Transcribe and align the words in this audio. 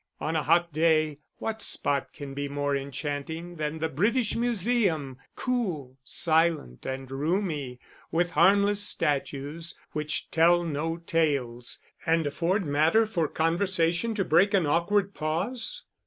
On 0.19 0.35
a 0.35 0.41
hot 0.41 0.73
day 0.73 1.19
what 1.37 1.61
spot 1.61 2.11
can 2.11 2.33
be 2.33 2.49
more 2.49 2.75
enchanting 2.75 3.57
than 3.57 3.77
the 3.77 3.87
British 3.87 4.35
Museum, 4.35 5.19
cool, 5.35 5.95
silent, 6.03 6.87
and 6.87 7.11
roomy, 7.11 7.79
with 8.11 8.31
harmless 8.31 8.83
statues 8.83 9.77
which 9.91 10.31
tell 10.31 10.63
no 10.63 10.97
tales, 10.97 11.77
and 12.03 12.25
afford 12.25 12.65
matter 12.65 13.05
for 13.05 13.27
conversation 13.27 14.15
to 14.15 14.25
break 14.25 14.55
an 14.55 14.65
awkward 14.65 15.13
pause? 15.13 15.85